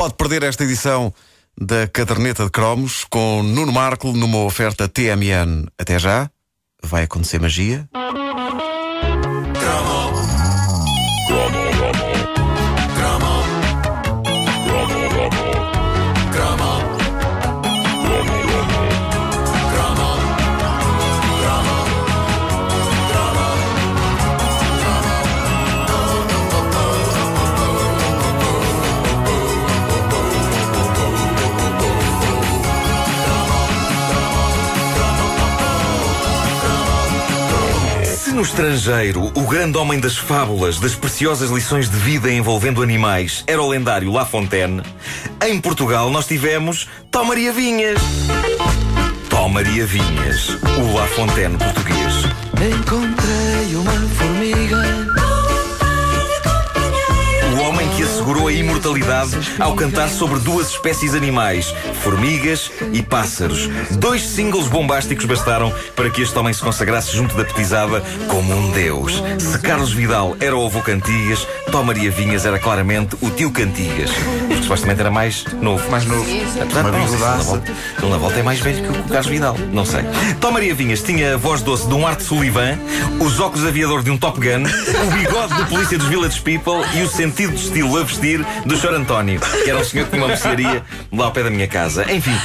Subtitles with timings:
[0.00, 1.12] Pode perder esta edição
[1.60, 5.66] da Caderneta de Cromos com Nuno Marco numa oferta TMN.
[5.78, 6.30] Até já.
[6.82, 7.86] Vai acontecer magia.
[38.40, 43.60] No estrangeiro o grande homem das fábulas, das preciosas lições de vida envolvendo animais era
[43.60, 44.80] o lendário La Fontaine,
[45.46, 48.00] em Portugal nós tivemos Tó Maria Vinhas.
[49.28, 52.14] Tó Maria Vinhas, o La Fontaine português.
[52.56, 54.99] Encontrei uma formiga.
[58.50, 61.72] A imortalidade ao cantar sobre duas espécies animais,
[62.02, 63.68] formigas e pássaros.
[63.92, 68.70] Dois singles bombásticos bastaram para que este homem se consagrasse junto da petizada como um
[68.72, 69.22] deus.
[69.38, 74.10] Se Carlos Vidal era o avô Cantigas, Tó Maria Vinhas era claramente o tio Cantigas.
[74.48, 75.88] Porque supostamente era mais novo.
[75.90, 76.24] Mais novo.
[76.60, 79.26] Apesar de não sei na volta- ele na volta é mais velho que o Carlos
[79.26, 79.56] Vidal.
[79.72, 80.00] Não sei.
[80.40, 82.78] Tó Maria Vinhas tinha a voz doce de um Art Sullivan,
[83.20, 84.64] os óculos aviador de um Top Gun,
[85.06, 88.76] o bigode do polícia dos Village People e o sentido de estilo a vestir do
[88.76, 88.94] Sr.
[88.94, 92.10] António, que era um senhor que tinha uma mercearia lá ao pé da minha casa.
[92.12, 92.36] Enfim.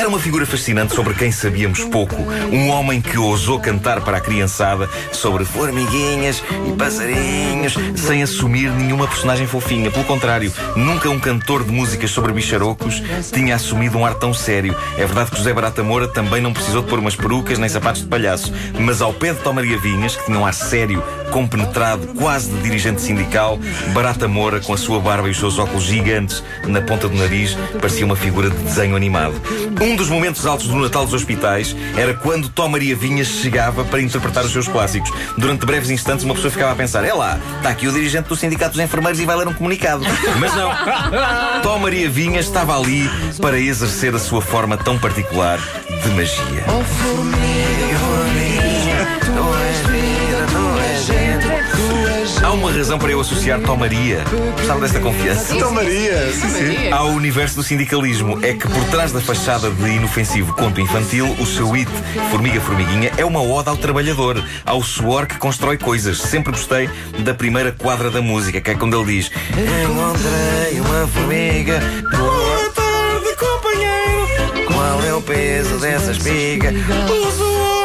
[0.00, 2.16] Era uma figura fascinante sobre quem sabíamos pouco.
[2.50, 9.06] Um homem que ousou cantar para a criançada sobre formiguinhas e passarinhos, sem assumir nenhuma
[9.06, 9.90] personagem fofinha.
[9.90, 14.74] Pelo contrário, nunca um cantor de músicas sobre bicharocos tinha assumido um ar tão sério.
[14.96, 18.00] É verdade que José Barata Moura também não precisou de pôr umas perucas nem sapatos
[18.00, 18.54] de palhaço.
[18.80, 22.62] Mas ao pé de Tó Maria Vinhas, que tinha um ar sério, compenetrado, quase de
[22.62, 23.58] dirigente sindical,
[23.92, 27.54] Barata Moura, com a sua barba e os seus óculos gigantes na ponta do nariz,
[27.78, 29.34] parecia uma figura de desenho animado.
[29.78, 34.00] Um dos momentos altos do Natal dos Hospitais era quando Tó Maria Vinhas chegava para
[34.00, 35.10] interpretar os seus clássicos.
[35.36, 38.36] Durante breves instantes, uma pessoa ficava a pensar: é lá, está aqui o dirigente do
[38.36, 40.04] Sindicato dos Enfermeiros e vai ler um comunicado.
[40.38, 40.70] Mas não.
[41.62, 43.08] Tó Maria Vinhas estava ali
[43.40, 45.58] para exercer a sua forma tão particular
[46.02, 46.64] de magia.
[46.68, 49.20] Oh, formiga, formiga.
[49.24, 50.19] Tu és
[52.50, 54.24] Há uma razão para eu associar Tó Maria.
[54.56, 55.54] Gostava desta confiança.
[55.54, 56.32] Então, Maria.
[56.32, 56.90] Sim, sim.
[56.90, 61.46] Ao universo do sindicalismo é que por trás da fachada de inofensivo conto infantil, o
[61.46, 61.88] seu hit
[62.28, 66.18] Formiga Formiguinha é uma ode ao trabalhador, ao suor que constrói coisas.
[66.18, 66.90] Sempre gostei
[67.20, 71.80] da primeira quadra da música, que é quando ele diz Encontrei uma formiga.
[72.10, 74.66] Boa tarde, companheiro.
[74.66, 76.72] Qual é o peso dessa espiga?
[77.08, 77.79] O suor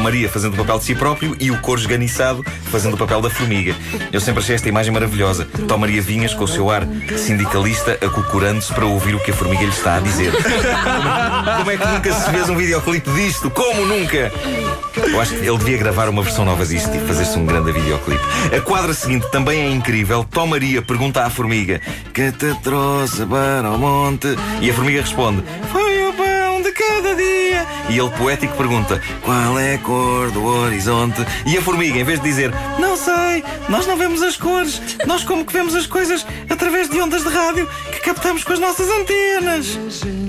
[0.00, 3.20] Tó Maria fazendo o papel de si próprio e o cor esganiçado fazendo o papel
[3.20, 3.76] da formiga.
[4.10, 5.44] Eu sempre achei esta imagem maravilhosa.
[5.68, 6.88] Tó Maria Vinhas com o seu ar
[7.18, 10.32] sindicalista acocorando-se para ouvir o que a formiga lhe está a dizer.
[11.58, 13.50] Como, é que nunca se fez um videoclipe disto?
[13.50, 14.32] Como nunca?
[14.96, 18.24] Eu acho que ele devia gravar uma versão nova disto e fazer-se um grande videoclipe.
[18.56, 20.24] A quadra seguinte também é incrível.
[20.24, 21.78] Tó Maria pergunta à formiga:
[22.14, 24.28] Que te trouxe para o monte?
[24.62, 25.89] E a formiga responde: Foi
[27.90, 31.26] E ele poético pergunta: Qual é a cor do horizonte?
[31.44, 35.24] E a formiga, em vez de dizer: Não sei, nós não vemos as cores, nós
[35.24, 38.88] como que vemos as coisas através de ondas de rádio que captamos com as nossas
[38.88, 39.78] antenas.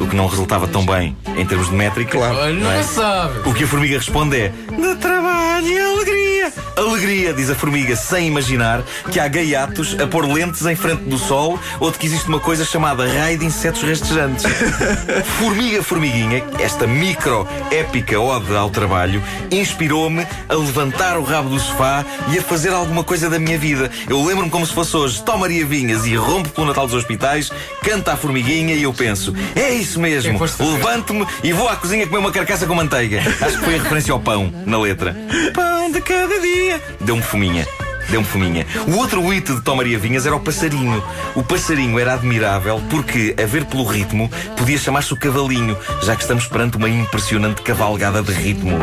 [0.00, 2.16] O que não resultava tão bem em termos de métrica.
[2.16, 2.54] Claro.
[2.54, 3.48] Nunca sabe.
[3.48, 6.27] O que a formiga responde é de trabalho e alegria.
[6.76, 11.18] Alegria, diz a formiga, sem imaginar que há gaiatos a pôr lentes em frente do
[11.18, 14.44] sol ou de que existe uma coisa chamada raio de insetos rastejantes.
[15.38, 22.04] Formiga Formiguinha, esta micro épica ode ao trabalho, inspirou-me a levantar o rabo do sofá
[22.30, 23.90] e a fazer alguma coisa da minha vida.
[24.08, 27.50] Eu lembro-me como se fosse hoje, toma Maria Vinhas e rompe pelo Natal dos Hospitais,
[27.82, 32.06] canta a formiguinha e eu penso, é isso mesmo, É, levanto-me e vou à cozinha
[32.06, 33.20] comer uma carcaça com manteiga.
[33.40, 35.16] Acho que foi a referência ao pão, na letra.
[35.54, 36.82] Pão de cada dia.
[37.00, 37.66] Deu-me fominha.
[38.08, 38.66] Deu-me fominha.
[38.86, 41.02] O outro hit de Tom Maria Vinhas era o passarinho.
[41.34, 46.22] O passarinho era admirável porque, a ver pelo ritmo, podia chamar-se o cavalinho, já que
[46.22, 48.78] estamos perante uma impressionante cavalgada de ritmo.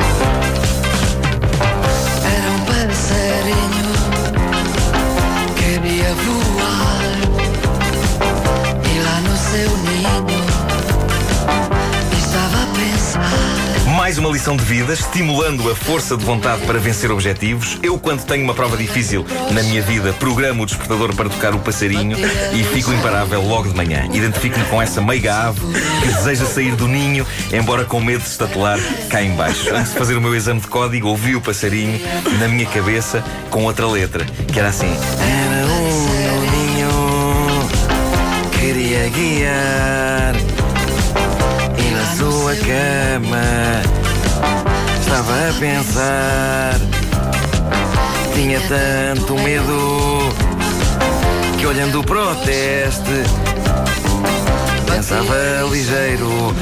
[14.15, 17.77] Mais uma lição de vida, estimulando a força de vontade para vencer objetivos.
[17.83, 21.59] Eu, quando tenho uma prova difícil na minha vida, programo o despertador para tocar o
[21.59, 22.17] passarinho
[22.53, 24.07] e fico imparável logo de manhã.
[24.13, 25.59] Identifico-me com essa meiga ave
[26.01, 28.79] que deseja sair do ninho, embora com medo de estatelar
[29.09, 29.75] cá embaixo.
[29.75, 31.99] Antes de fazer o meu exame de código, ouvi o passarinho
[32.39, 34.95] na minha cabeça com outra letra, que era assim.
[35.19, 37.69] Era um ninho
[38.53, 40.64] que a guiar
[42.17, 43.81] sua cama
[44.99, 46.79] estava a pensar.
[48.33, 50.33] Tinha tanto medo
[51.57, 53.23] que olhando para o teste
[54.85, 55.35] pensava
[55.69, 56.55] ligeiro.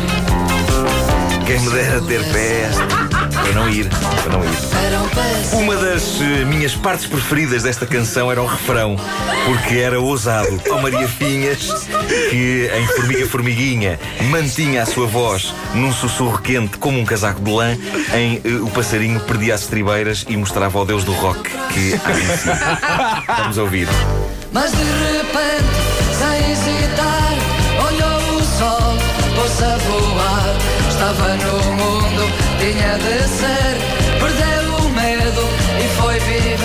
[1.46, 3.03] Quem me dera ter peste.
[3.33, 5.53] Para não ir, para não ir.
[5.53, 5.63] Um.
[5.63, 8.97] Uma das eh, minhas partes preferidas desta canção era o refrão,
[9.45, 10.62] porque era ousado.
[10.69, 11.88] Ó Maria Finhas,
[12.30, 14.00] que em Formiga Formiguinha
[14.30, 17.77] mantinha a sua voz num sussurro quente como um casaco de lã,
[18.13, 22.12] em eh, O Passarinho perdia as estribeiras e mostrava ao deus do rock que há
[22.12, 22.50] em si.
[23.38, 23.88] Vamos ouvir.
[24.51, 25.74] Mas de repente,
[26.19, 27.33] sem hesitar,
[27.88, 28.97] olhou o sol,
[29.35, 30.56] pôs a voar.
[30.89, 31.93] Estava no mundo,
[32.63, 33.75] tinha de ser.
[34.19, 35.50] Perdeu o medo
[35.83, 36.57] e foi viver.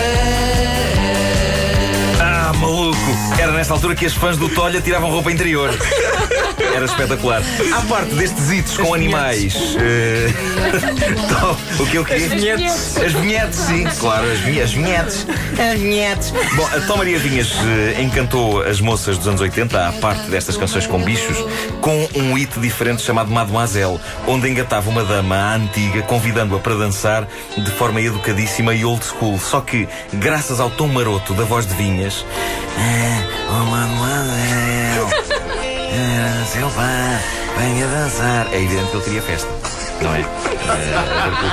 [2.21, 2.97] Ah, maluco!
[3.41, 5.71] Era nesta altura que as fãs do Tolha tiravam roupa interior.
[6.61, 7.43] Era espetacular.
[7.73, 9.55] À parte destes hits com animais.
[9.81, 10.29] eh,
[11.29, 12.15] to- o que o quê?
[12.15, 12.97] As vinhetes.
[12.97, 15.27] As vinhetes, sim, claro, as, vinhe- as vinhetes.
[15.59, 16.31] As vinhetes.
[16.57, 17.53] Bom, a Tom Maria Vinhas
[17.97, 21.37] eh, encantou as moças dos anos 80, à parte destas canções com bichos,
[21.81, 27.27] com um hit diferente chamado Mademoiselle, onde engatava uma dama à antiga, convidando-a para dançar
[27.57, 29.39] de forma educadíssima e old school.
[29.39, 32.25] Só que, graças ao tom maroto da voz de Vinhas,
[33.51, 35.08] Oh, mademoiselle,
[36.67, 37.21] pá,
[37.57, 38.53] venha dançar.
[38.53, 39.49] é evidente que ele queria festa,
[40.03, 40.23] não é?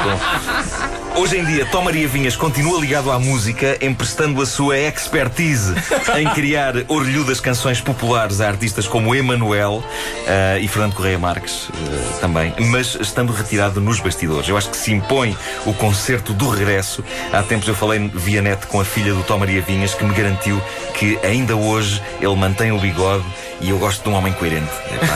[0.03, 1.21] Tom.
[1.21, 5.73] Hoje em dia, Tom Maria Vinhas continua ligado à música, emprestando a sua expertise
[6.17, 9.81] em criar orelhudas canções populares a artistas como Emanuel
[10.27, 14.49] eh, e Fernando Correia Marques eh, também, mas estando retirado nos bastidores.
[14.49, 17.01] Eu acho que se impõe o concerto do regresso.
[17.31, 20.13] Há tempos eu falei via net com a filha do Tom Maria Vinhas que me
[20.13, 20.61] garantiu
[20.95, 23.23] que ainda hoje ele mantém o bigode
[23.61, 24.69] e eu gosto de um homem coerente.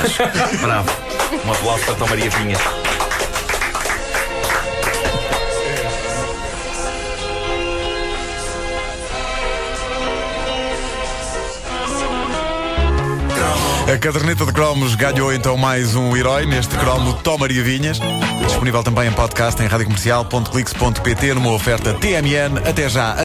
[0.04, 0.24] Acho-
[0.62, 0.90] Bravo.
[1.46, 2.60] Um aplauso para Tom Maria Vinhas.
[13.92, 18.00] A caderneta de cromos ganhou então mais um herói neste cromo Tom Maria Vinhas.
[18.46, 22.60] Disponível também em podcast em radiocomercial.clix.pt numa oferta TMN.
[22.70, 23.16] Até já.